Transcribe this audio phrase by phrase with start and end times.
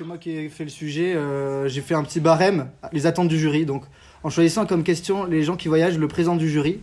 [0.00, 1.14] c'est moi qui ai fait le sujet.
[1.14, 3.66] Euh, j'ai fait un petit barème, les attentes du jury.
[3.66, 3.84] Donc,
[4.22, 6.80] en choisissant comme question les gens qui voyagent, le président du jury,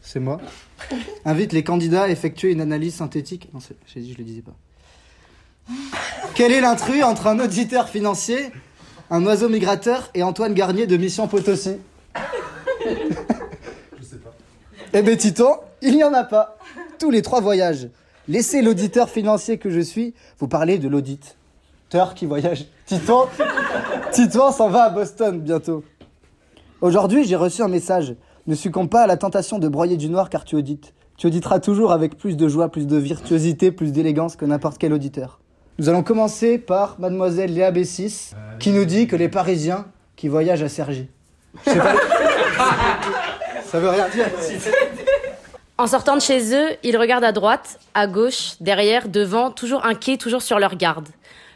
[0.00, 0.40] c'est moi,
[1.26, 3.50] invite les candidats à effectuer une analyse synthétique.
[3.52, 4.54] Non, c'est- j'ai dit, je le disais pas.
[6.34, 8.50] Quel est l'intrus entre un auditeur financier,
[9.10, 11.76] un oiseau migrateur et Antoine Garnier de Mission Potosi
[12.82, 14.34] Je sais pas.
[14.94, 16.56] Eh ben, Titon, il n'y en a pas.
[16.98, 17.88] Tous les trois voyagent.
[18.26, 20.88] Laissez l'auditeur financier que je suis vous parler de
[22.14, 22.66] qui voyage.
[22.86, 23.26] Titon,
[24.10, 25.84] Titon s'en va à Boston bientôt.
[26.80, 28.14] Aujourd'hui, j'ai reçu un message.
[28.46, 30.92] Ne succombe pas à la tentation de broyer du noir car tu audites.
[31.16, 34.92] Tu auditeras toujours avec plus de joie, plus de virtuosité, plus d'élégance que n'importe quel
[34.92, 35.38] auditeur.
[35.78, 39.86] Nous allons commencer par mademoiselle Léa Bessis qui nous dit que les Parisiens
[40.16, 41.08] qui voyagent à Cergy.
[41.64, 41.94] Je sais pas.
[43.66, 44.26] Ça veut rien dire.
[45.76, 50.16] En sortant de chez eux, ils regardent à droite, à gauche, derrière, devant, toujours inquiets,
[50.16, 51.08] toujours sur leur garde.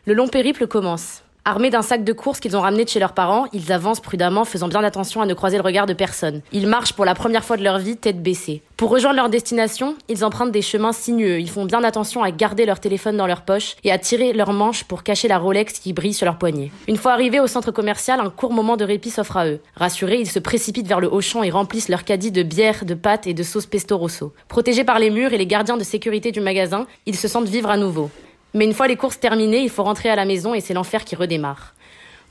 [0.09, 1.23] Le long périple commence.
[1.45, 4.47] Armés d'un sac de courses qu'ils ont ramené de chez leurs parents, ils avancent prudemment,
[4.47, 6.41] faisant bien attention à ne croiser le regard de personne.
[6.51, 8.63] Ils marchent pour la première fois de leur vie, tête baissée.
[8.79, 11.41] Pour rejoindre leur destination, ils empruntent des chemins sinueux.
[11.41, 14.55] Ils font bien attention à garder leur téléphone dans leur poche et à tirer leurs
[14.55, 16.71] manches pour cacher la Rolex qui brille sur leur poignet.
[16.89, 19.61] Une fois arrivés au centre commercial, un court moment de répit s'offre à eux.
[19.77, 23.27] Rassurés, ils se précipitent vers le Auchan et remplissent leur caddie de bière, de pâtes
[23.27, 24.33] et de sauce pesto rosso.
[24.49, 27.69] Protégés par les murs et les gardiens de sécurité du magasin, ils se sentent vivre
[27.69, 28.11] à nouveau.
[28.59, 31.05] Mais une fois les courses terminées, il faut rentrer à la maison et c'est l'enfer
[31.05, 31.75] qui redémarre.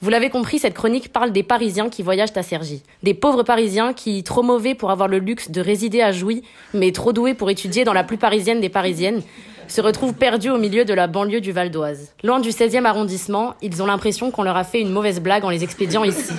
[0.02, 2.84] Vous l'avez compris, cette chronique parle des Parisiens qui voyagent à Cergy.
[3.02, 6.92] Des pauvres Parisiens qui, trop mauvais pour avoir le luxe de résider à Jouy, mais
[6.92, 9.22] trop doués pour étudier dans la plus parisienne des Parisiennes,
[9.69, 12.11] se retrouvent perdus au milieu de la banlieue du Val d'Oise.
[12.25, 15.50] Loin du 16e arrondissement, ils ont l'impression qu'on leur a fait une mauvaise blague en
[15.50, 16.34] les expédiant ici.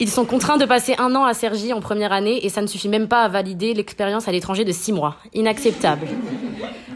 [0.00, 2.66] Ils sont contraints de passer un an à Cergy en première année et ça ne
[2.66, 5.16] suffit même pas à valider l'expérience à l'étranger de six mois.
[5.34, 6.06] Inacceptable.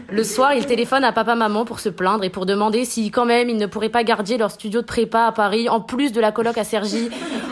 [0.09, 3.49] Le soir, ils téléphonent à papa-maman pour se plaindre et pour demander si quand même
[3.49, 6.31] ils ne pourraient pas garder leur studio de prépa à Paris en plus de la
[6.31, 7.09] coloc à Cergy.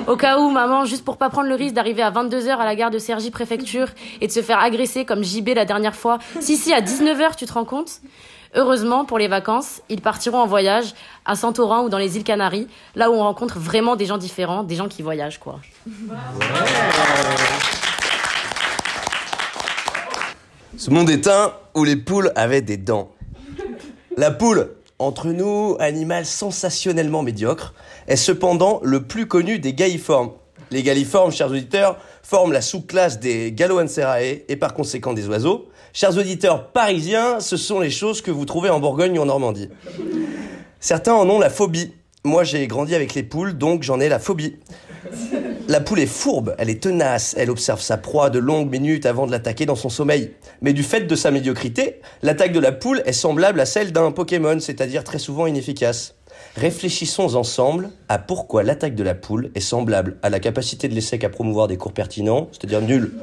[0.08, 2.76] Au cas où, maman, juste pour pas prendre le risque d'arriver à 22h à la
[2.76, 3.88] gare de Cergy préfecture
[4.22, 6.20] et de se faire agresser comme JB la dernière fois.
[6.42, 8.02] Si, si, à 19h, tu te rends compte?
[8.56, 10.94] Heureusement, pour les vacances, ils partiront en voyage
[11.26, 14.62] à Santorin ou dans les îles Canaries, là où on rencontre vraiment des gens différents,
[14.62, 15.60] des gens qui voyagent, quoi.
[20.76, 23.12] Ce monde est un où les poules avaient des dents.
[24.18, 27.76] La poule, entre nous, animal sensationnellement médiocre,
[28.08, 30.32] est cependant le plus connu des galliformes.
[30.72, 35.70] Les galliformes, chers auditeurs, forment la sous-classe des Galloancerae et par conséquent des oiseaux.
[35.94, 39.70] Chers auditeurs parisiens, ce sont les choses que vous trouvez en Bourgogne ou en Normandie.
[40.80, 41.94] Certains en ont la phobie.
[42.24, 44.56] Moi, j'ai grandi avec les poules, donc j'en ai la phobie.
[45.70, 49.26] La poule est fourbe, elle est tenace, elle observe sa proie de longues minutes avant
[49.26, 50.34] de l'attaquer dans son sommeil.
[50.62, 54.12] Mais du fait de sa médiocrité, l'attaque de la poule est semblable à celle d'un
[54.12, 56.16] Pokémon, c'est-à-dire très souvent inefficace.
[56.58, 61.24] Réfléchissons ensemble à pourquoi l'attaque de la poule est semblable à la capacité de l'essai
[61.24, 63.14] à promouvoir des cours pertinents, c'est-à-dire nul.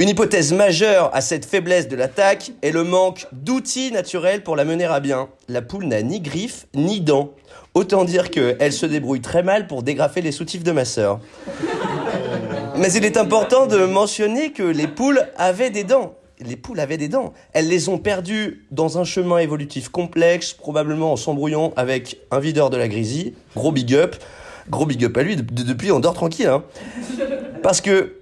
[0.00, 4.64] Une hypothèse majeure à cette faiblesse de l'attaque est le manque d'outils naturels pour la
[4.64, 5.28] mener à bien.
[5.48, 7.32] La poule n'a ni griffes ni dents.
[7.74, 11.18] Autant dire qu'elle se débrouille très mal pour dégrafer les soutifs de ma sœur.
[12.76, 16.14] Mais il est important de mentionner que les poules avaient des dents.
[16.38, 17.32] Les poules avaient des dents.
[17.52, 22.70] Elles les ont perdues dans un chemin évolutif complexe, probablement en s'embrouillant avec un videur
[22.70, 23.34] de la grisie.
[23.56, 24.14] Gros big up.
[24.70, 25.34] Gros big up à lui.
[25.34, 26.46] De- depuis, on dort tranquille.
[26.46, 26.62] Hein.
[27.64, 28.17] Parce que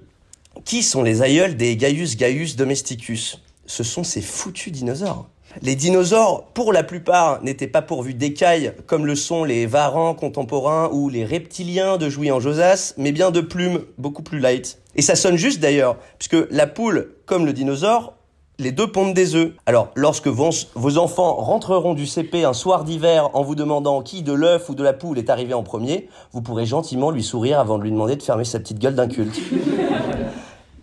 [0.67, 3.41] qui sont les aïeuls des Gaius Gaius domesticus?
[3.67, 5.29] Ce sont ces foutus dinosaures.
[5.63, 10.91] Les dinosaures, pour la plupart, n'étaient pas pourvus d'écailles comme le sont les varans contemporains
[10.93, 14.79] ou les reptiliens de Jouy en Josas, mais bien de plumes beaucoup plus light.
[14.97, 18.15] Et ça sonne juste d'ailleurs, puisque la poule, comme le dinosaure,
[18.59, 19.53] les deux pondent des œufs.
[19.67, 24.23] Alors, lorsque vos, vos enfants rentreront du CP un soir d'hiver en vous demandant qui
[24.23, 27.61] de l'œuf ou de la poule est arrivé en premier, vous pourrez gentiment lui sourire
[27.61, 29.41] avant de lui demander de fermer sa petite gueule d'inculte.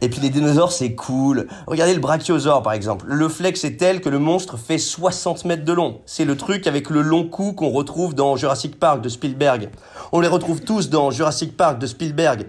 [0.04, 1.48] Et puis les dinosaures, c'est cool.
[1.66, 3.06] Regardez le brachiosaure, par exemple.
[3.08, 6.02] Le flex est tel que le monstre fait 60 mètres de long.
[6.06, 9.70] C'est le truc avec le long cou qu'on retrouve dans Jurassic Park de Spielberg.
[10.12, 12.48] On les retrouve tous dans Jurassic Park de Spielberg.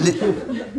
[0.00, 0.18] Les,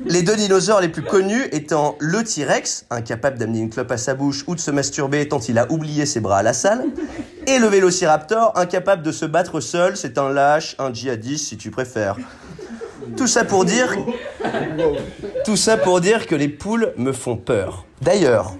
[0.07, 4.15] les deux dinosaures les plus connus étant le T-Rex, incapable d'amener une clope à sa
[4.15, 6.85] bouche ou de se masturber tant il a oublié ses bras à la salle,
[7.45, 11.69] et le Vélociraptor, incapable de se battre seul, c'est un lâche, un djihadiste si tu
[11.69, 12.17] préfères.
[13.17, 13.27] Tout
[15.55, 17.85] ça pour dire que les poules me font peur.
[18.01, 18.53] D'ailleurs,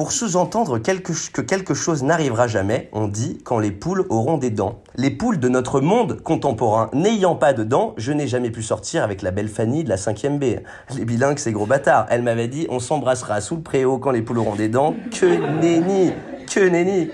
[0.00, 4.80] pour sous-entendre que quelque chose n'arrivera jamais, on dit quand les poules auront des dents.
[4.96, 9.02] Les poules de notre monde contemporain n'ayant pas de dents, je n'ai jamais pu sortir
[9.02, 10.62] avec la belle Fanny de la 5ème B.
[10.96, 12.06] Les bilingues, c'est gros bâtard.
[12.08, 14.94] Elle m'avait dit on s'embrassera sous le préau quand les poules auront des dents.
[15.10, 15.26] Que
[15.60, 16.12] nenni
[16.50, 17.10] Que nenni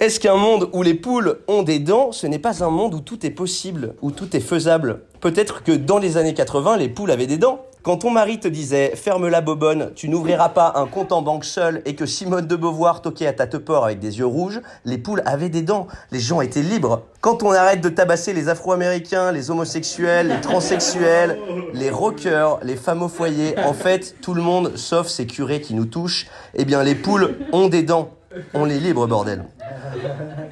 [0.00, 3.00] Est-ce qu'un monde où les poules ont des dents, ce n'est pas un monde où
[3.00, 5.02] tout est possible, où tout est faisable?
[5.22, 7.64] Peut-être que dans les années 80, les poules avaient des dents.
[7.84, 11.44] Quand ton mari te disait ferme la bobonne, tu n'ouvriras pas un compte en banque
[11.44, 13.44] seul et que Simone de Beauvoir toquait à ta
[13.84, 15.86] avec des yeux rouges, les poules avaient des dents.
[16.10, 17.02] Les gens étaient libres.
[17.20, 21.38] Quand on arrête de tabasser les afro-américains, les homosexuels, les transsexuels,
[21.72, 25.74] les rockers, les femmes au foyer, en fait, tout le monde, sauf ces curés qui
[25.74, 28.10] nous touchent, eh bien les poules ont des dents.
[28.54, 29.44] On les libre, bordel.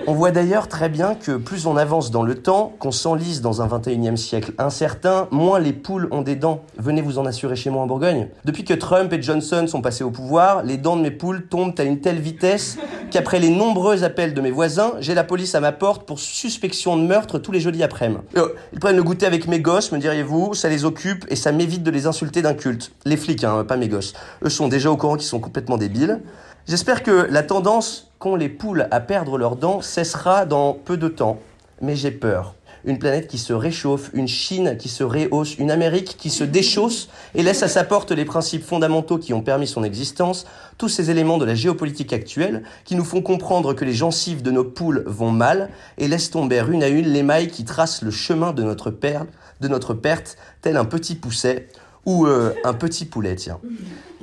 [0.07, 3.63] On voit d'ailleurs très bien que plus on avance dans le temps, qu'on s'enlise dans
[3.63, 6.63] un 21e siècle incertain, moins les poules ont des dents.
[6.79, 8.29] Venez vous en assurer chez moi en Bourgogne.
[8.45, 11.79] Depuis que Trump et Johnson sont passés au pouvoir, les dents de mes poules tombent
[11.79, 12.79] à une telle vitesse
[13.11, 16.97] qu'après les nombreux appels de mes voisins, j'ai la police à ma porte pour suspicion
[16.97, 18.21] de meurtre tous les jeudis après-midi.
[18.37, 21.53] Euh, ils prennent le goûter avec mes gosses, me diriez-vous, ça les occupe et ça
[21.53, 22.93] m'évite de les insulter d'un culte.
[23.05, 24.15] Les flics, hein, pas mes gosses.
[24.45, 26.21] Eux sont déjà au courant qu'ils sont complètement débiles.
[26.69, 31.09] J'espère que la tendance qu'ont les poules à perdre leurs dents cessera dans peu de
[31.09, 31.41] temps.
[31.81, 32.55] Mais j'ai peur.
[32.85, 37.09] Une planète qui se réchauffe, une Chine qui se réhausse, une Amérique qui se déchausse
[37.35, 40.47] et laisse à sa porte les principes fondamentaux qui ont permis son existence,
[40.79, 44.51] tous ces éléments de la géopolitique actuelle qui nous font comprendre que les gencives de
[44.51, 48.11] nos poules vont mal et laissent tomber une à une les mailles qui tracent le
[48.11, 49.29] chemin de notre, perte,
[49.61, 51.69] de notre perte, tel un petit pousset
[52.07, 53.59] ou euh, un petit poulet, tiens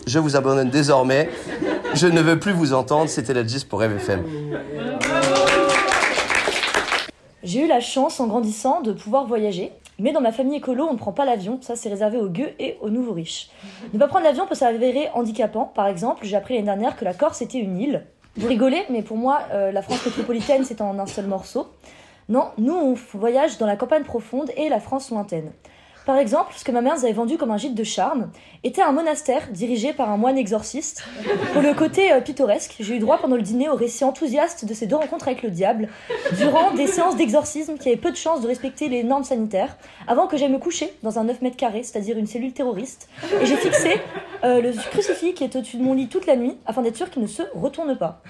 [0.07, 1.29] je vous abandonne désormais.
[1.93, 3.09] Je ne veux plus vous entendre.
[3.09, 4.23] C'était la GIS pour FM.
[7.43, 9.71] J'ai eu la chance en grandissant de pouvoir voyager.
[9.99, 12.51] Mais dans ma famille écolo, on ne prend pas l'avion, ça c'est réservé aux gueux
[12.59, 13.49] et aux nouveaux riches.
[13.93, 15.65] Ne pas prendre l'avion peut s'avérer handicapant.
[15.65, 18.05] Par exemple, j'ai appris l'année dernière que la Corse était une île.
[18.35, 21.67] Vous rigolez, mais pour moi, euh, la France métropolitaine c'est en un seul morceau.
[22.29, 25.51] Non, nous on voyage dans la campagne profonde et la France lointaine.
[26.07, 28.31] Par exemple, ce que ma mère nous avait vendu comme un gîte de charme
[28.63, 31.03] était un monastère dirigé par un moine exorciste.
[31.51, 34.73] Pour le côté euh, pittoresque, j'ai eu droit pendant le dîner au récit enthousiaste de
[34.73, 35.89] ces deux rencontres avec le diable,
[36.37, 39.75] durant des séances d'exorcisme qui avaient peu de chances de respecter les normes sanitaires,
[40.07, 43.09] avant que j'aille me coucher dans un 9 mètres carrés, c'est-à-dire une cellule terroriste,
[43.41, 43.99] et j'ai fixé
[44.45, 47.09] euh, le crucifix qui est au-dessus de mon lit toute la nuit, afin d'être sûr
[47.09, 48.21] qu'il ne se retourne pas.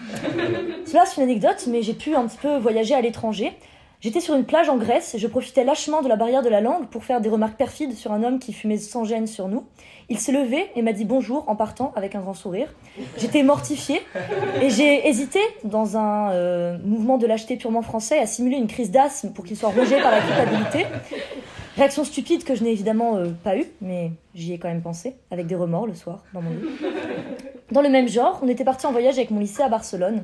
[0.87, 3.55] Cela, c'est une anecdote, mais j'ai pu un petit peu voyager à l'étranger,
[3.99, 6.61] J'étais sur une plage en Grèce et je profitais lâchement de la barrière de la
[6.61, 9.65] langue pour faire des remarques perfides sur un homme qui fumait sans gêne sur nous.
[10.09, 12.67] Il s'est levé et m'a dit bonjour en partant avec un grand sourire.
[13.17, 14.03] J'étais mortifiée
[14.61, 18.91] et j'ai hésité, dans un euh, mouvement de lâcheté purement français, à simuler une crise
[18.91, 20.85] d'asthme pour qu'il soit rongé par la culpabilité.
[21.75, 25.15] Réaction stupide que je n'ai évidemment euh, pas eue, mais j'y ai quand même pensé,
[25.31, 26.69] avec des remords le soir, dans mon lit.
[27.71, 30.23] Dans le même genre, on était parti en voyage avec mon lycée à Barcelone.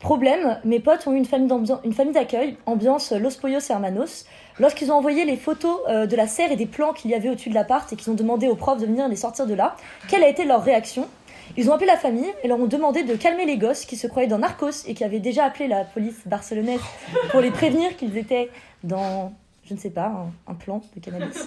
[0.00, 4.24] Problème, mes potes ont eu une famille d'accueil, ambiance Los Pollos Hermanos.
[4.58, 7.28] Lorsqu'ils ont envoyé les photos euh, de la serre et des plans qu'il y avait
[7.28, 9.76] au-dessus de l'appart et qu'ils ont demandé aux profs de venir les sortir de là,
[10.08, 11.06] quelle a été leur réaction?
[11.58, 14.06] Ils ont appelé la famille et leur ont demandé de calmer les gosses qui se
[14.06, 16.80] croyaient dans Narcos et qui avaient déjà appelé la police barcelonaise
[17.30, 18.48] pour les prévenir qu'ils étaient
[18.82, 19.32] dans,
[19.64, 21.46] je ne sais pas, un plan de cannabis.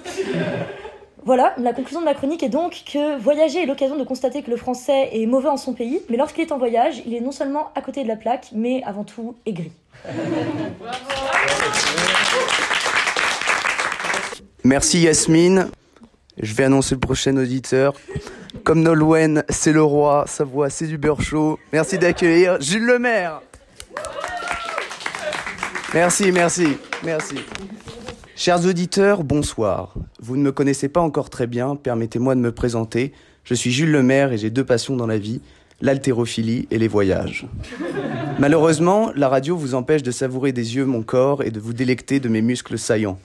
[1.25, 4.51] Voilà, la conclusion de ma chronique est donc que voyager est l'occasion de constater que
[4.51, 7.31] le français est mauvais en son pays, mais lorsqu'il est en voyage, il est non
[7.31, 9.71] seulement à côté de la plaque, mais avant tout aigri.
[14.65, 15.69] Merci Yasmine.
[16.41, 17.93] Je vais annoncer le prochain auditeur.
[18.65, 21.57] Comme Nolwenn, c'est le roi, sa voix, c'est du beurre chaud.
[21.71, 23.41] Merci d'accueillir Jules Lemaire.
[25.93, 27.35] Merci, merci, merci.
[28.35, 29.93] Chers auditeurs, bonsoir.
[30.19, 33.13] Vous ne me connaissez pas encore très bien, permettez-moi de me présenter.
[33.43, 35.39] Je suis Jules Lemaire et j'ai deux passions dans la vie,
[35.81, 37.45] l'haltérophilie et les voyages.
[38.39, 42.19] Malheureusement, la radio vous empêche de savourer des yeux mon corps et de vous délecter
[42.19, 43.19] de mes muscles saillants.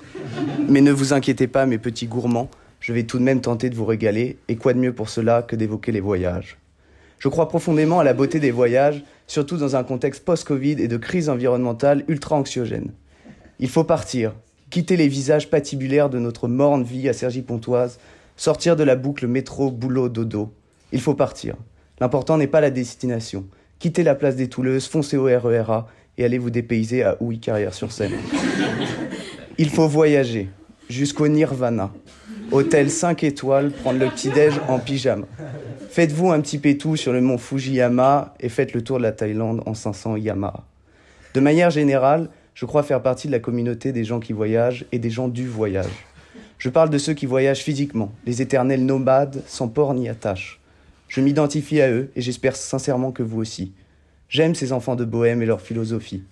[0.68, 2.50] Mais ne vous inquiétez pas, mes petits gourmands,
[2.80, 5.40] je vais tout de même tenter de vous régaler, et quoi de mieux pour cela
[5.40, 6.58] que d'évoquer les voyages.
[7.18, 10.96] Je crois profondément à la beauté des voyages, surtout dans un contexte post-Covid et de
[10.98, 12.92] crise environnementale ultra anxiogène.
[13.58, 14.34] Il faut partir,
[14.70, 17.98] quitter les visages patibulaires de notre morne vie à Cergy-Pontoise,
[18.36, 20.52] sortir de la boucle métro, boulot, dodo.
[20.92, 21.56] Il faut partir.
[22.00, 23.46] L'important n'est pas la destination.
[23.78, 28.12] Quittez la place des Touleuses, foncez au RERA et allez vous dépayser à Ouy Carrière-sur-Seine.
[29.58, 30.48] Il faut voyager
[30.88, 31.90] jusqu'au Nirvana.
[32.50, 35.26] Hôtel 5 étoiles, prendre le petit-déj en pyjama.
[35.90, 39.62] Faites-vous un petit pétou sur le mont Fujiyama et faites le tour de la Thaïlande
[39.66, 40.64] en 500 Yamaha.
[41.34, 44.98] De manière générale, je crois faire partie de la communauté des gens qui voyagent et
[44.98, 46.06] des gens du voyage.
[46.58, 50.58] Je parle de ceux qui voyagent physiquement, les éternels nomades, sans port ni attache.
[51.06, 53.74] Je m'identifie à eux et j'espère sincèrement que vous aussi.
[54.28, 56.24] J'aime ces enfants de bohème et leur philosophie.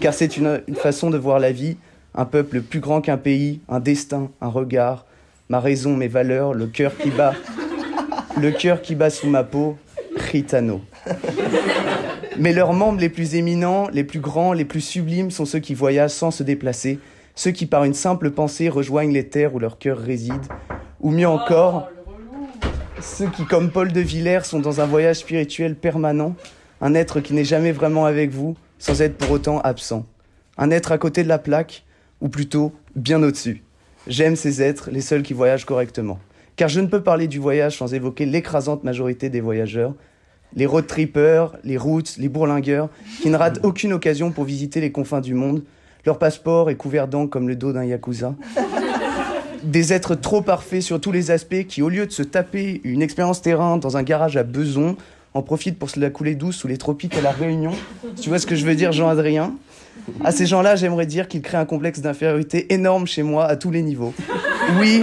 [0.00, 1.76] Car c'est une, façon de voir la vie,
[2.14, 5.04] un peuple plus grand qu'un pays, un destin, un regard,
[5.50, 7.34] ma raison, mes valeurs, le cœur qui bat,
[8.40, 9.76] le cœur qui bat sous ma peau,
[10.16, 10.80] Ritano.
[12.38, 15.74] Mais leurs membres les plus éminents, les plus grands, les plus sublimes sont ceux qui
[15.74, 17.00] voyagent sans se déplacer,
[17.34, 20.46] ceux qui par une simple pensée rejoignent les terres où leur cœur réside,
[21.00, 21.88] ou mieux encore,
[23.00, 26.36] ceux qui, comme Paul de Villers, sont dans un voyage spirituel permanent,
[26.80, 30.06] un être qui n'est jamais vraiment avec vous, sans être pour autant absent.
[30.56, 31.84] Un être à côté de la plaque,
[32.20, 33.64] ou plutôt bien au-dessus.
[34.06, 36.20] J'aime ces êtres, les seuls qui voyagent correctement.
[36.54, 39.94] Car je ne peux parler du voyage sans évoquer l'écrasante majorité des voyageurs,
[40.54, 42.88] les road trippers, les routes, les bourlingueurs,
[43.20, 45.62] qui ne ratent aucune occasion pour visiter les confins du monde.
[46.06, 48.34] Leur passeport est couvert d'encre comme le dos d'un yakuza.
[49.64, 53.02] Des êtres trop parfaits sur tous les aspects qui, au lieu de se taper une
[53.02, 54.96] expérience terrain dans un garage à Beson,
[55.34, 57.72] en profitent pour se la couler douce sous les tropiques à La Réunion.
[58.20, 59.54] Tu vois ce que je veux dire, Jean-Adrien?
[60.24, 63.70] À ces gens-là, j'aimerais dire qu'ils créent un complexe d'infériorité énorme chez moi à tous
[63.70, 64.14] les niveaux.
[64.80, 65.02] Oui,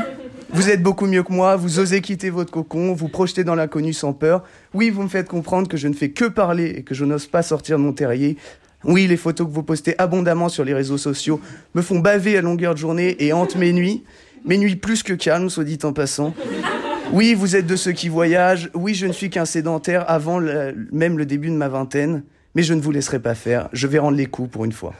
[0.55, 3.91] vous êtes beaucoup mieux que moi, vous osez quitter votre cocon, vous projetez dans l'inconnu
[3.91, 4.41] sans peur.
[4.73, 7.27] Oui, vous me faites comprendre que je ne fais que parler et que je n'ose
[7.27, 8.37] pas sortir de mon terrier.
[8.85, 11.41] Oui, les photos que vous postez abondamment sur les réseaux sociaux
[11.73, 14.05] me font baver à longueur de journée et hantent mes nuits.
[14.45, 16.33] Mes nuits plus que calmes, soit dit en passant.
[17.11, 18.69] Oui, vous êtes de ceux qui voyagent.
[18.73, 22.23] Oui, je ne suis qu'un sédentaire avant même le début de ma vingtaine.
[22.53, 23.67] Mais je ne vous laisserai pas faire.
[23.73, 24.93] Je vais rendre les coups pour une fois.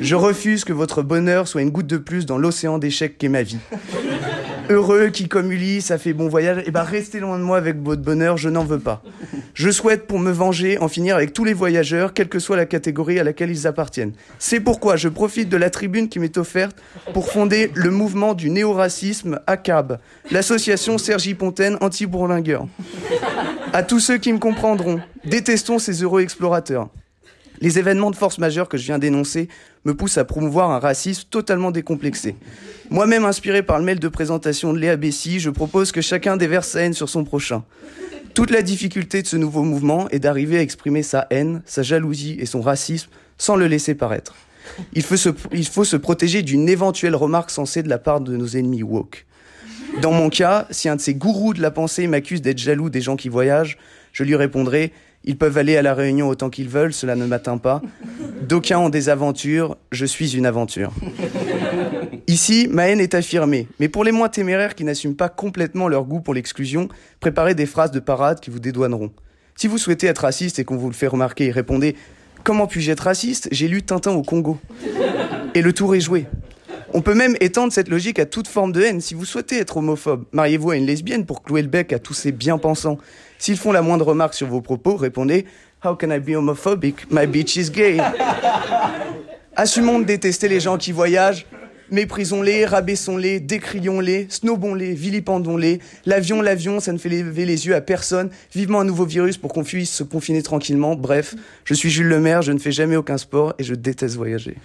[0.00, 3.42] Je refuse que votre bonheur soit une goutte de plus dans l'océan d'échecs qu'est ma
[3.42, 3.58] vie.
[4.70, 7.76] Heureux qui, comme Ulysse, a fait bon voyage, eh ben restez loin de moi avec
[7.82, 9.02] votre bonheur, je n'en veux pas.
[9.52, 12.64] Je souhaite, pour me venger, en finir avec tous les voyageurs, quelle que soit la
[12.64, 14.12] catégorie à laquelle ils appartiennent.
[14.38, 16.76] C'est pourquoi je profite de la tribune qui m'est offerte
[17.12, 19.98] pour fonder le mouvement du néo-racisme ACAB,
[20.30, 22.66] l'association Sergi Pontaine anti-bourlingueur.
[23.72, 26.88] À tous ceux qui me comprendront, détestons ces heureux explorateurs.
[27.60, 29.48] Les événements de force majeure que je viens d'énoncer
[29.84, 32.34] me poussent à promouvoir un racisme totalement décomplexé.
[32.90, 36.68] Moi-même inspiré par le mail de présentation de Léa Bessy, je propose que chacun déverse
[36.68, 37.64] sa haine sur son prochain.
[38.34, 42.36] Toute la difficulté de ce nouveau mouvement est d'arriver à exprimer sa haine, sa jalousie
[42.38, 44.34] et son racisme sans le laisser paraître.
[44.92, 48.36] Il faut se, il faut se protéger d'une éventuelle remarque sensée de la part de
[48.36, 49.26] nos ennemis woke.
[50.00, 53.00] Dans mon cas, si un de ces gourous de la pensée m'accuse d'être jaloux des
[53.00, 53.78] gens qui voyagent,
[54.12, 54.92] je lui répondrai
[55.24, 57.80] ils peuvent aller à la réunion autant qu'ils veulent, cela ne m'atteint pas.
[58.42, 60.92] D'aucuns ont des aventures, je suis une aventure.
[62.26, 66.04] Ici, ma haine est affirmée, mais pour les moins téméraires qui n'assument pas complètement leur
[66.04, 66.88] goût pour l'exclusion,
[67.20, 69.10] préparez des phrases de parade qui vous dédouaneront.
[69.56, 71.94] Si vous souhaitez être raciste et qu'on vous le fait remarquer, répondez
[72.44, 73.48] Comment puis-je être raciste?
[73.52, 74.58] J'ai lu Tintin au Congo.
[75.54, 76.26] Et le tour est joué.
[76.92, 79.00] On peut même étendre cette logique à toute forme de haine.
[79.00, 82.12] Si vous souhaitez être homophobe, mariez-vous à une lesbienne pour clouer le bec à tous
[82.12, 82.98] ces bien-pensants.
[83.38, 85.46] S'ils font la moindre remarque sur vos propos, répondez
[85.84, 87.10] How can I be homophobic?
[87.10, 87.98] My bitch is gay.
[89.56, 91.46] Assumons de détester les gens qui voyagent.
[91.90, 95.80] Méprisons-les, rabaissons-les, décrions-les, snobons-les, vilipendons-les.
[96.06, 98.30] L'avion, l'avion, ça ne fait lever les yeux à personne.
[98.54, 100.96] Vivement un nouveau virus pour qu'on puisse se confiner tranquillement.
[100.96, 104.56] Bref, je suis Jules Lemaire, je ne fais jamais aucun sport et je déteste voyager.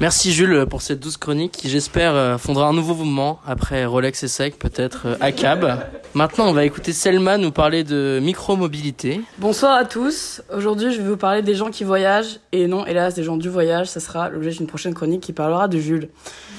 [0.00, 4.22] Merci Jules pour cette douce chronique qui j'espère euh, fondera un nouveau mouvement après Rolex
[4.22, 5.78] et Sec, peut-être euh, ACAB.
[6.14, 9.20] Maintenant on va écouter Selma nous parler de micro-mobilité.
[9.36, 10.40] Bonsoir à tous.
[10.56, 12.40] Aujourd'hui, je vais vous parler des gens qui voyagent.
[12.52, 13.88] Et non, hélas, des gens du voyage.
[13.88, 16.08] Ça sera l'objet d'une prochaine chronique qui parlera de Jules.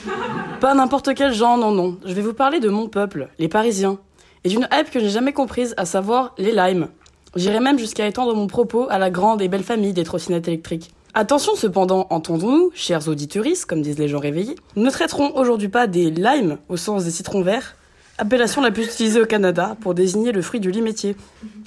[0.60, 1.98] Pas n'importe quel genre, non, non.
[2.06, 3.98] Je vais vous parler de mon peuple, les Parisiens.
[4.44, 6.90] Et d'une hype que j'ai jamais comprise, à savoir les limes.
[7.36, 10.92] J'irai même jusqu'à étendre mon propos à la grande et belle famille des trottinettes électriques.
[11.14, 15.86] Attention cependant, entendons-nous, chers auditeuristes, comme disent les gens réveillés, nous ne traiterons aujourd'hui pas
[15.86, 17.76] des limes au sens des citrons verts,
[18.18, 21.18] appellation la plus utilisée au Canada pour désigner le fruit du limétier,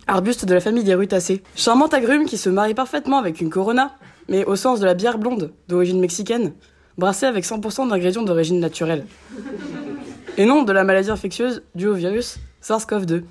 [0.07, 1.43] arbuste de la famille des rutacées.
[1.57, 3.95] Charmant agrume qui se marie parfaitement avec une corona,
[4.31, 6.55] mais au sens de la bière blonde, d'origine mexicaine,
[6.97, 9.05] brassée avec 100% d'ingrédients d'origine naturelle.
[10.39, 13.25] Et non de la maladie infectieuse due au virus SARS-CoV-2.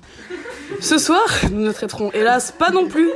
[0.80, 3.10] Ce soir, nous ne traiterons hélas pas non plus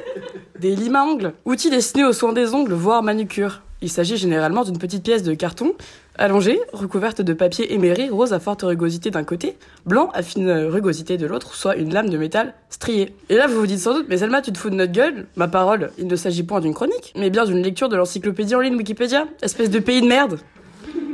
[0.58, 3.62] des limes à ongles, outils destinés aux soins des ongles, voire manucure.
[3.80, 5.74] Il s'agit généralement d'une petite pièce de carton
[6.16, 11.16] allongée, recouverte de papier éméré rose à forte rugosité d'un côté, blanc à fine rugosité
[11.16, 13.14] de l'autre, soit une lame de métal striée.
[13.28, 15.26] Et là, vous vous dites sans doute, mais Selma, tu te fous de notre gueule
[15.36, 18.60] Ma parole, il ne s'agit point d'une chronique, mais bien d'une lecture de l'encyclopédie en
[18.60, 20.40] ligne Wikipédia, espèce de pays de merde.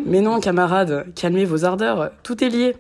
[0.07, 2.77] Mais non, camarades, calmez vos ardeurs, tout est lié.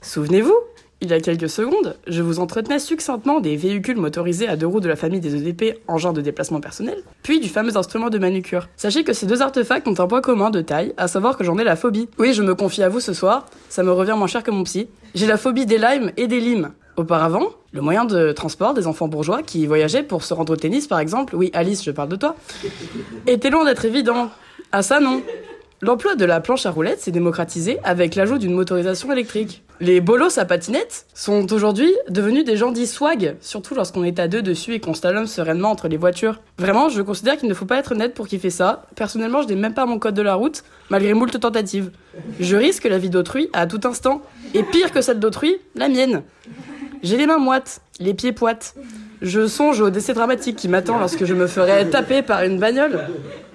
[0.00, 0.56] Souvenez-vous,
[1.02, 4.80] il y a quelques secondes, je vous entretenais succinctement des véhicules motorisés à deux roues
[4.80, 8.68] de la famille des EDP, engins de déplacement personnel, puis du fameux instrument de manucure.
[8.76, 11.58] Sachez que ces deux artefacts ont un point commun de taille, à savoir que j'en
[11.58, 12.08] ai la phobie.
[12.18, 14.64] Oui, je me confie à vous ce soir, ça me revient moins cher que mon
[14.64, 14.88] psy.
[15.14, 16.72] J'ai la phobie des limes et des limes.
[16.96, 20.86] Auparavant, le moyen de transport des enfants bourgeois qui voyageaient pour se rendre au tennis,
[20.86, 22.36] par exemple, oui, Alice, je parle de toi,
[23.26, 24.30] était loin d'être évident.
[24.72, 25.20] Ah ça non.
[25.82, 29.62] L'emploi de la planche à roulettes s'est démocratisé avec l'ajout d'une motorisation électrique.
[29.78, 34.26] Les bolos à patinette sont aujourd'hui devenus des gens dits swag, surtout lorsqu'on est à
[34.26, 36.40] deux dessus et qu'on slalom sereinement entre les voitures.
[36.56, 38.86] Vraiment, je considère qu'il ne faut pas être net pour kiffer ça.
[38.94, 41.90] Personnellement, je n'ai même pas mon code de la route, malgré moult tentatives.
[42.40, 44.22] Je risque la vie d'autrui à tout instant,
[44.54, 46.22] et pire que celle d'autrui, la mienne.
[47.02, 48.74] J'ai les mains moites, les pieds poites.
[49.20, 53.00] Je songe au décès dramatique qui m'attend lorsque je me ferai taper par une bagnole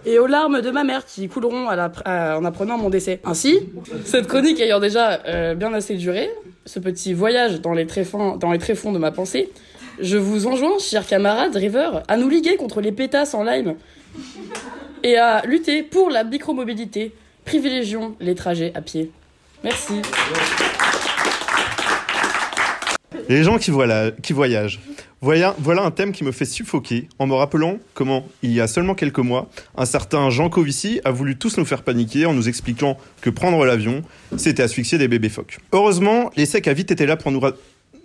[0.06, 3.20] et aux larmes de ma mère qui couleront en apprenant mon décès.
[3.24, 3.60] Ainsi,
[4.06, 6.30] cette chronique ayant déjà euh, bien assez duré,
[6.66, 9.50] ce petit voyage dans les, tréfonds, de ma pensée,
[10.00, 13.76] je vous enjoins, chers camarades rêveurs, à nous liguer contre les pétasses en lime
[15.04, 17.14] et à lutter pour la micromobilité.
[17.46, 19.12] Privilégions les trajets à pied.
[19.64, 20.02] Merci.
[23.30, 24.80] Les gens qui, voilà- qui voyagent.
[25.24, 28.96] Voilà, un thème qui me fait suffoquer en me rappelant comment, il y a seulement
[28.96, 32.98] quelques mois, un certain Jean Covici a voulu tous nous faire paniquer en nous expliquant
[33.22, 34.02] que prendre l'avion,
[34.36, 35.60] c'était asphyxier des bébés phoques.
[35.74, 37.32] Heureusement, l'ESSEC a vite été là pour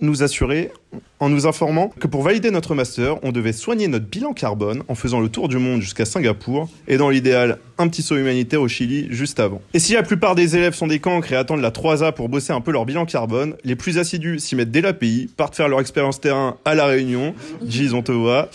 [0.02, 0.72] nous assurer
[1.20, 4.94] en nous informant que pour valider notre master, on devait soigner notre bilan carbone en
[4.94, 8.68] faisant le tour du monde jusqu'à Singapour et dans l'idéal, un petit saut humanitaire au
[8.68, 9.60] Chili juste avant.
[9.74, 12.52] Et si la plupart des élèves sont des cancres et attendent la 3A pour bosser
[12.52, 15.80] un peu leur bilan carbone, les plus assidus s'y mettent dès l'API, partent faire leur
[15.80, 17.34] expérience terrain à La Réunion,
[17.66, 18.50] Jeez, on te voit.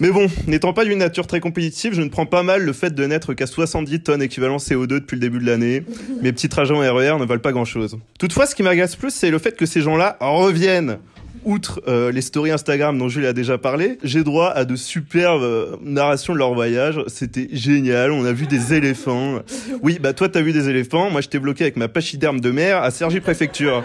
[0.00, 2.94] Mais bon, n'étant pas d'une nature très compétitive, je ne prends pas mal le fait
[2.94, 5.82] de n'être qu'à 70 tonnes équivalent CO2 depuis le début de l'année.
[6.20, 7.98] Mes petits trajets en RER ne valent pas grand chose.
[8.18, 10.98] Toutefois, ce qui m'agace plus, c'est le fait que ces gens-là reviennent.
[11.44, 15.42] Outre euh, les stories Instagram dont Jules a déjà parlé, j'ai droit à de superbes
[15.42, 17.00] euh, narrations de leur voyage.
[17.08, 18.12] C'était génial.
[18.12, 19.40] On a vu des éléphants.
[19.82, 21.10] Oui, bah toi t'as vu des éléphants.
[21.10, 23.82] Moi, je t'ai bloqué avec ma pachyderme de mer à Cergy Préfecture.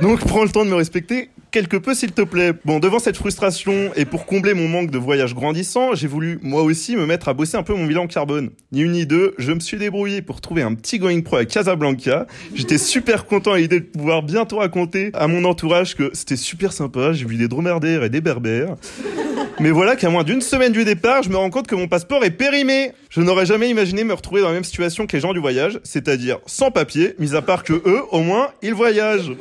[0.00, 2.52] Donc prends le temps de me respecter quelque peu s'il te plaît.
[2.64, 6.62] Bon, devant cette frustration et pour combler mon manque de voyage grandissant, j'ai voulu moi
[6.62, 8.50] aussi me mettre à bosser un peu mon bilan carbone.
[8.72, 11.44] Ni une ni deux, je me suis débrouillé pour trouver un petit Going Pro à
[11.44, 12.26] Casablanca.
[12.54, 16.72] J'étais super content à l'idée de pouvoir bientôt raconter à mon entourage que c'était super
[16.72, 18.76] sympa, j'ai vu des dromadaires et des berbères.
[19.60, 22.24] Mais voilà qu'à moins d'une semaine du départ, je me rends compte que mon passeport
[22.24, 22.92] est périmé.
[23.10, 25.78] Je n'aurais jamais imaginé me retrouver dans la même situation que les gens du voyage,
[25.84, 29.32] c'est-à-dire sans papier, mis à part que eux, au moins, ils voyagent.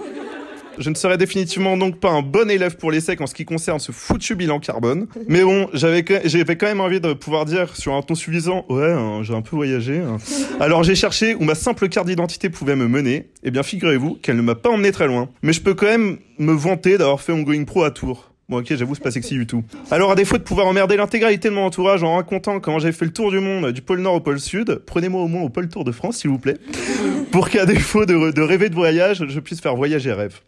[0.78, 3.80] Je ne serais définitivement donc pas un bon élève pour l'ESSEC en ce qui concerne
[3.80, 5.08] ce foutu bilan carbone.
[5.28, 8.66] Mais bon, j'avais quand- j'avais quand même envie de pouvoir dire sur un ton suffisant,
[8.70, 10.00] ouais, hein, j'ai un peu voyagé.
[10.00, 10.18] hein.
[10.60, 13.30] Alors j'ai cherché où ma simple carte d'identité pouvait me mener.
[13.44, 15.30] Eh bien, figurez-vous qu'elle ne m'a pas emmené très loin.
[15.44, 18.30] Mais je peux quand même me vanter d'avoir fait mon Going Pro à Tours.
[18.50, 19.64] Bon ok, j'avoue, c'est pas sexy du tout.
[19.92, 23.06] Alors à défaut de pouvoir emmerder l'intégralité de mon entourage en racontant comment j'ai fait
[23.06, 25.70] le tour du monde, du pôle Nord au pôle Sud, prenez-moi au moins au pôle
[25.70, 26.58] Tour de France, s'il vous plaît.
[27.32, 30.42] Pour qu'à défaut de, de rêver de voyage, je puisse faire voyager rêve.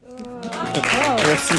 [1.26, 1.54] Merci.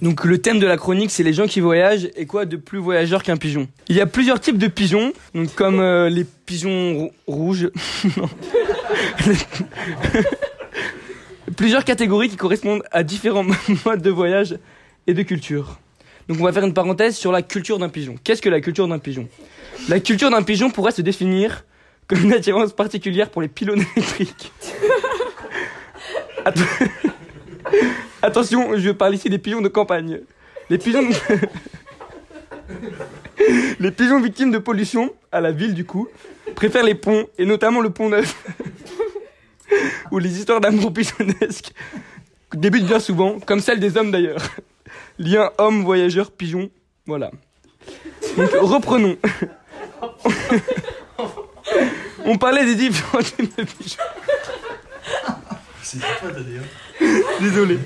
[0.00, 2.78] Donc le thème de la chronique, c'est les gens qui voyagent et quoi de plus
[2.78, 3.66] voyageur qu'un pigeon.
[3.88, 7.70] Il y a plusieurs types de pigeons, donc comme euh, les pigeons rou- rouges.
[11.56, 13.46] Plusieurs catégories qui correspondent à différents
[13.84, 14.56] modes de voyage
[15.08, 15.78] et de culture.
[16.28, 18.14] Donc on va faire une parenthèse sur la culture d'un pigeon.
[18.22, 19.28] Qu'est-ce que la culture d'un pigeon?
[19.88, 21.64] La culture d'un pigeon pourrait se définir
[22.06, 24.52] comme une attirance particulière pour les pylônes électriques.
[26.44, 26.58] Att-
[28.22, 30.20] Attention, je parle ici des pigeons de campagne.
[30.70, 31.08] Les pigeons.
[33.80, 36.08] les pigeons victimes de pollution, à la ville du coup,
[36.54, 38.36] préfèrent les ponts, et notamment le pont neuf.
[40.10, 41.72] où les histoires d'amour pigeonnesques
[42.54, 44.42] débutent bien souvent, comme celle des hommes d'ailleurs.
[45.18, 46.70] Lien homme, voyageur, pigeon,
[47.06, 47.30] voilà.
[48.36, 49.16] Donc reprenons.
[52.24, 54.02] On parlait des différents types de pigeons.
[57.40, 57.78] Désolé.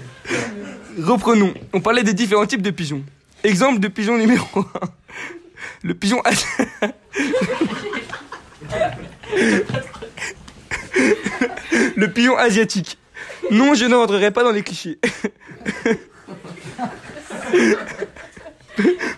[0.98, 1.54] Reprenons.
[1.72, 3.02] On parlait des différents types de pigeons.
[3.44, 4.64] Exemple de pigeon numéro 1.
[5.84, 6.22] Le pigeon
[11.96, 12.98] Le pigeon asiatique.
[13.50, 14.98] Non, je ne rentrerai pas dans les clichés.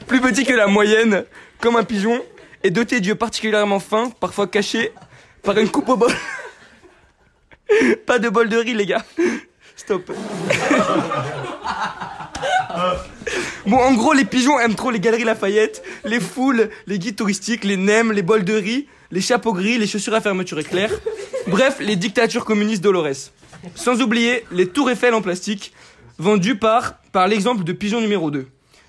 [0.06, 1.24] Plus petit que la moyenne,
[1.60, 2.20] comme un pigeon,
[2.62, 4.92] et doté d'yeux particulièrement fins, parfois cachés
[5.42, 6.12] par une coupe au bol.
[8.06, 9.04] Pas de bol de riz, les gars.
[9.76, 10.12] Stop.
[13.66, 17.64] Bon, en gros, les pigeons aiment trop les galeries Lafayette, les foules, les guides touristiques,
[17.64, 20.90] les nems, les bols de riz, les chapeaux gris, les chaussures à fermeture éclair.
[21.46, 23.30] Bref, les dictatures communistes Dolores.
[23.74, 25.72] Sans oublier les tours Eiffel en plastique,
[26.18, 28.46] vendus par, par l'exemple de pigeon numéro 2.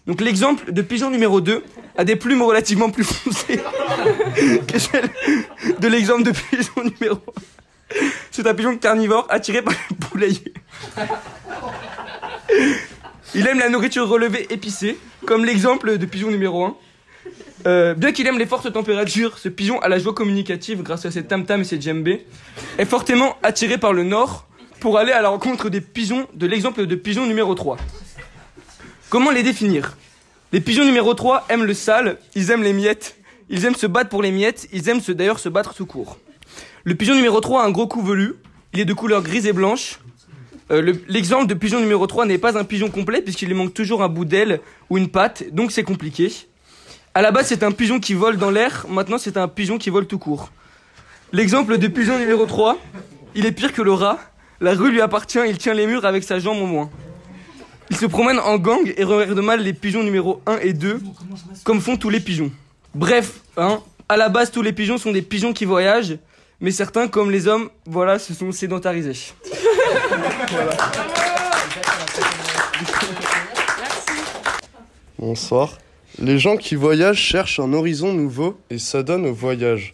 [0.08, 1.64] Donc l'exemple de pigeon numéro 2
[1.98, 3.60] a des plumes relativement plus foncées
[4.68, 5.10] que celle
[5.80, 7.65] de l'exemple de pigeon numéro 1.
[8.36, 10.54] C'est un pigeon carnivore attiré par le poulailler.
[13.34, 16.76] Il aime la nourriture relevée épicée, comme l'exemple de pigeon numéro 1.
[17.66, 21.12] Euh, bien qu'il aime les fortes températures, ce pigeon a la joie communicative grâce à
[21.12, 22.26] ses tam-tam et ses djembés,
[22.78, 24.50] est fortement attiré par le nord
[24.82, 27.78] pour aller à la rencontre des pigeons, de l'exemple de pigeon numéro 3.
[29.08, 29.96] Comment les définir?
[30.52, 33.16] Les pigeons numéro 3 aiment le sale, ils aiment les miettes,
[33.50, 36.18] ils aiment se battre pour les miettes, ils aiment d'ailleurs se battre tout court.
[36.86, 38.36] Le pigeon numéro 3 a un gros cou velu,
[38.74, 40.00] il est de couleur grise et blanche.
[40.72, 43.74] Euh, le- L'exemple de pigeon numéro 3 n'est pas un pigeon complet puisqu'il lui manque
[43.74, 46.32] toujours un bout d'aile ou une patte, donc c'est compliqué.
[47.14, 49.90] À la base, c'est un pigeon qui vole dans l'air, maintenant c'est un pigeon qui
[49.90, 50.52] vole tout court.
[51.32, 52.78] L'exemple de pigeon numéro 3,
[53.36, 54.20] il est pire que le rat.
[54.62, 56.90] La rue lui appartient, il tient les murs avec sa jambe au moins.
[57.90, 61.00] Il se promène en gang et regarde mal les pigeons numéro 1 et 2,
[61.64, 62.52] comme font tous les pigeons.
[62.94, 66.18] Bref, hein, à la base, tous les pigeons sont des pigeons qui voyagent,
[66.62, 69.34] mais certains, comme les hommes, voilà, se sont sédentarisés.
[75.20, 75.78] Bonsoir.
[76.20, 79.94] Les gens qui voyagent cherchent un horizon nouveau et s'adonnent au voyage.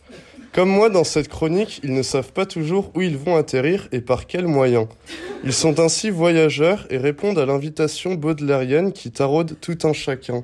[0.53, 4.01] Comme moi dans cette chronique, ils ne savent pas toujours où ils vont atterrir et
[4.01, 4.87] par quels moyens.
[5.43, 10.43] Ils sont ainsi voyageurs et répondent à l'invitation baudelairienne qui taraude tout un chacun.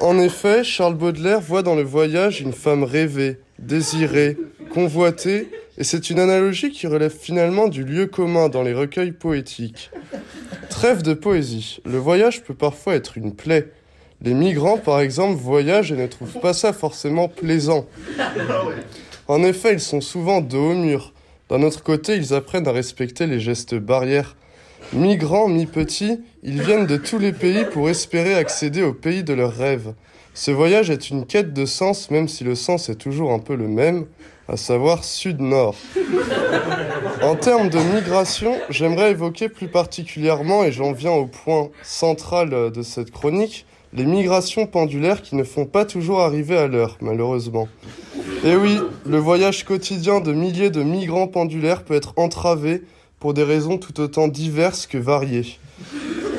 [0.00, 4.36] En effet, Charles Baudelaire voit dans le voyage une femme rêvée, désirée,
[4.78, 9.90] convoitée, et c'est une analogie qui relève finalement du lieu commun dans les recueils poétiques.
[10.70, 13.72] Trêve de poésie, le voyage peut parfois être une plaie.
[14.22, 17.86] Les migrants, par exemple, voyagent et ne trouvent pas ça forcément plaisant.
[19.26, 21.12] En effet, ils sont souvent dos au mur.
[21.50, 24.36] D'un autre côté, ils apprennent à respecter les gestes barrières.
[24.92, 29.56] Migrants, mi-petits, ils viennent de tous les pays pour espérer accéder au pays de leurs
[29.56, 29.92] rêves.
[30.34, 33.56] Ce voyage est une quête de sens, même si le sens est toujours un peu
[33.56, 34.06] le même,
[34.48, 35.76] à savoir sud-nord.
[37.22, 42.70] En termes de migration, j'aimerais évoquer plus particulièrement, et j'en viens au point central euh,
[42.70, 47.68] de cette chronique, les migrations pendulaires qui ne font pas toujours arriver à l'heure, malheureusement.
[48.44, 52.82] Et oui, le voyage quotidien de milliers de migrants pendulaires peut être entravé
[53.18, 55.58] pour des raisons tout autant diverses que variées.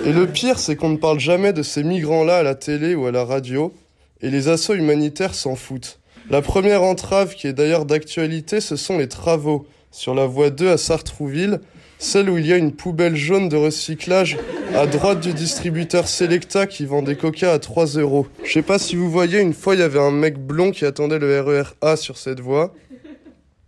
[0.06, 3.06] Et le pire, c'est qu'on ne parle jamais de ces migrants-là à la télé ou
[3.06, 3.74] à la radio,
[4.22, 5.99] et les assauts humanitaires s'en foutent.
[6.30, 10.70] La première entrave, qui est d'ailleurs d'actualité, ce sont les travaux sur la voie 2
[10.70, 11.60] à Sartrouville,
[11.98, 14.38] celle où il y a une poubelle jaune de recyclage
[14.76, 18.28] à droite du distributeur Selecta qui vend des coca à 3 euros.
[18.44, 20.86] Je sais pas si vous voyez, une fois il y avait un mec blond qui
[20.86, 22.76] attendait le RER A sur cette voie.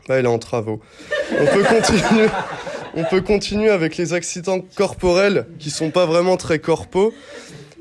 [0.07, 0.81] Là, il est en travaux.
[1.39, 2.27] On peut continuer.
[2.93, 7.13] On peut continuer avec les accidents corporels qui sont pas vraiment très corpaux.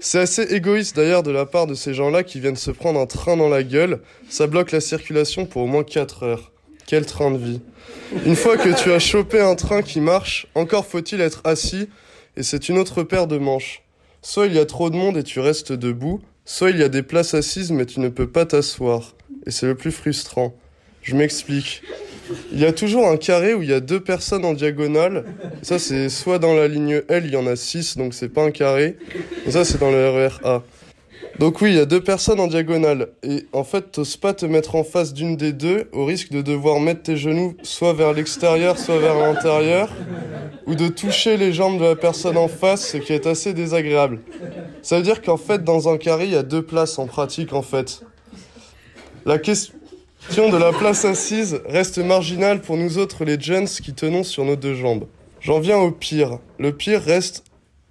[0.03, 3.05] C'est assez égoïste d'ailleurs de la part de ces gens-là qui viennent se prendre un
[3.05, 4.01] train dans la gueule.
[4.31, 6.53] Ça bloque la circulation pour au moins 4 heures.
[6.87, 7.61] Quel train de vie.
[8.25, 11.91] Une fois que tu as chopé un train qui marche, encore faut-il être assis,
[12.39, 13.83] et c'est une autre paire de manches.
[14.23, 16.89] Soit il y a trop de monde et tu restes debout, soit il y a
[16.89, 19.15] des places assises mais tu ne peux pas t'asseoir.
[19.47, 20.55] Et c'est le plus frustrant.
[21.03, 21.83] Je m'explique.
[22.53, 25.25] Il y a toujours un carré où il y a deux personnes en diagonale.
[25.63, 28.43] Ça, c'est soit dans la ligne L, il y en a six, donc c'est pas
[28.43, 28.97] un carré.
[29.49, 30.63] Ça, c'est dans le RER A.
[31.39, 33.09] Donc oui, il y a deux personnes en diagonale.
[33.23, 36.43] Et en fait, t'oses pas te mettre en face d'une des deux, au risque de
[36.43, 39.91] devoir mettre tes genoux soit vers l'extérieur, soit vers l'intérieur,
[40.67, 44.21] ou de toucher les jambes de la personne en face, ce qui est assez désagréable.
[44.83, 47.55] Ça veut dire qu'en fait, dans un carré, il y a deux places en pratique,
[47.55, 48.03] en fait.
[49.25, 49.75] La question
[50.37, 54.55] de la place assise reste marginale pour nous autres les gens qui tenons sur nos
[54.55, 55.07] deux jambes.
[55.41, 56.39] J'en viens au pire.
[56.59, 57.45] Le pire reste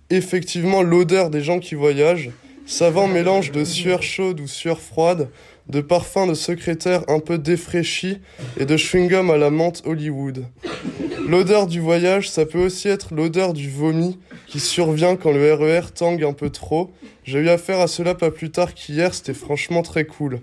[0.09, 2.31] effectivement l'odeur des gens qui voyagent,
[2.65, 5.29] savant mélange de sueur chaude ou sueur froide,
[5.67, 8.19] de parfums de secrétaire un peu défraîchis
[8.57, 10.45] et de chewing-gum à la menthe Hollywood.
[11.27, 15.91] L'odeur du voyage, ça peut aussi être l'odeur du vomi qui survient quand le RER
[15.93, 16.91] tangue un peu trop.
[17.25, 20.39] J'ai eu affaire à cela pas plus tard qu'hier, c'était franchement très cool.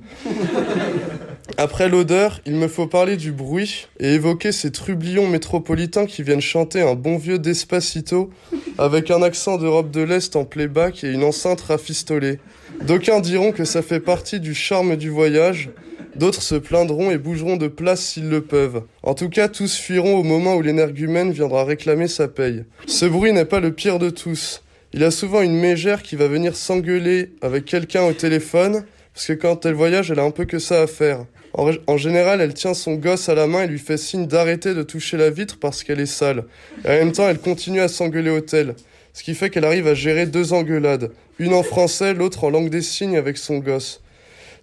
[1.58, 6.40] Après l'odeur, il me faut parler du bruit et évoquer ces trublions métropolitains qui viennent
[6.40, 8.30] chanter un bon vieux Despacito
[8.78, 12.40] avec un accent d'Europe de l'Est en playback et une enceinte rafistolée.
[12.82, 15.70] D'aucuns diront que ça fait partie du charme du voyage,
[16.14, 18.82] d'autres se plaindront et bougeront de place s'ils le peuvent.
[19.02, 22.64] En tout cas, tous fuiront au moment où l'énergumène viendra réclamer sa paye.
[22.86, 24.62] Ce bruit n'est pas le pire de tous.
[24.92, 29.28] Il y a souvent une mégère qui va venir s'engueuler avec quelqu'un au téléphone, parce
[29.28, 31.24] que quand elle voyage, elle a un peu que ça à faire.
[31.56, 34.82] En, général, elle tient son gosse à la main et lui fait signe d'arrêter de
[34.82, 36.44] toucher la vitre parce qu'elle est sale.
[36.84, 38.74] Et en même temps, elle continue à s'engueuler au tel.
[39.14, 41.12] Ce qui fait qu'elle arrive à gérer deux engueulades.
[41.38, 44.02] Une en français, l'autre en langue des signes avec son gosse.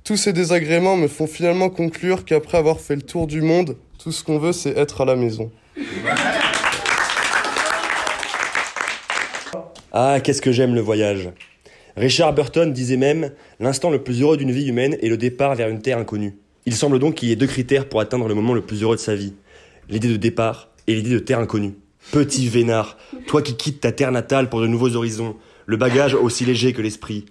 [0.04, 4.12] Tous ces désagréments me font finalement conclure qu'après avoir fait le tour du monde, tout
[4.12, 5.52] ce qu'on veut, c'est être à la maison.
[9.92, 11.30] Ah, qu'est-ce que j'aime le voyage.
[11.98, 15.70] Richard Burton disait même L'instant le plus heureux d'une vie humaine est le départ vers
[15.70, 16.36] une terre inconnue.
[16.66, 18.96] Il semble donc qu'il y ait deux critères pour atteindre le moment le plus heureux
[18.96, 19.34] de sa vie
[19.90, 21.76] l'idée de départ et l'idée de terre inconnue.
[22.12, 22.98] Petit vénard,
[23.28, 26.82] toi qui quittes ta terre natale pour de nouveaux horizons, le bagage aussi léger que
[26.82, 27.26] l'esprit.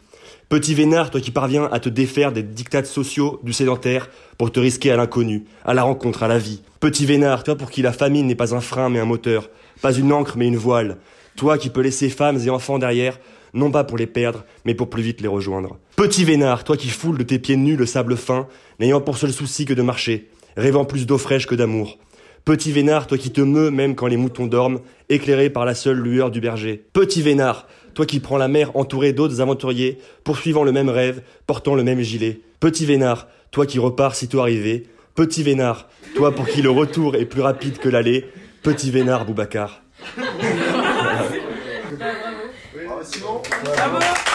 [0.48, 4.60] Petit vénard, toi qui parviens à te défaire des dictats sociaux du sédentaire pour te
[4.60, 6.62] risquer à l'inconnu, à la rencontre, à la vie.
[6.80, 9.92] Petit vénard, toi pour qui la famine n'est pas un frein mais un moteur, pas
[9.92, 10.98] une encre mais une voile.
[11.36, 13.18] Toi qui peux laisser femmes et enfants derrière,
[13.54, 15.78] non pas pour les perdre, mais pour plus vite les rejoindre.
[15.96, 18.46] Petit vénard, toi qui foules de tes pieds nus le sable fin,
[18.80, 21.98] n'ayant pour seul souci que de marcher, rêvant plus d'eau fraîche que d'amour.
[22.44, 25.98] Petit vénard, toi qui te meus même quand les moutons dorment, éclairé par la seule
[25.98, 26.82] lueur du berger.
[26.92, 31.76] Petit vénard, toi qui prends la mer entourée d'autres aventuriers, poursuivant le même rêve, portant
[31.76, 32.40] le même gilet.
[32.58, 34.88] Petit vénard, toi qui repars sitôt arrivé.
[35.14, 38.24] Petit vénard, toi pour qui le retour est plus rapide que l'aller.
[38.62, 39.82] Petit vénard, Boubacar.
[43.20, 44.31] Bravo.